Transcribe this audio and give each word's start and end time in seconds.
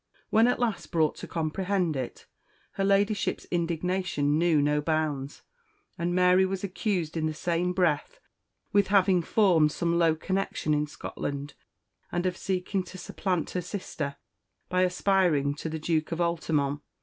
When 0.31 0.47
at 0.47 0.57
last 0.57 0.87
brought 0.91 1.13
to 1.17 1.27
comprehend 1.27 1.95
it, 1.95 2.25
her 2.71 2.83
Ladyship's 2.83 3.45
indignation 3.51 4.39
knew 4.39 4.59
no 4.59 4.81
bounds; 4.81 5.43
and 5.95 6.15
Mary 6.15 6.43
was 6.43 6.63
accused 6.63 7.15
in 7.15 7.27
the 7.27 7.35
same 7.35 7.71
breath 7.71 8.19
with 8.73 8.87
having 8.87 9.21
formed 9.21 9.71
some 9.71 9.99
low 9.99 10.15
connection 10.15 10.73
in 10.73 10.87
Scotland, 10.87 11.53
and 12.11 12.25
of 12.25 12.35
seeking 12.35 12.81
to 12.85 12.97
supplant 12.97 13.51
her 13.51 13.61
sister 13.61 14.15
by 14.69 14.81
aspiring 14.81 15.53
to 15.53 15.69
the 15.69 15.77
Duke 15.77 16.11
of 16.11 16.19
Altamont. 16.19 16.81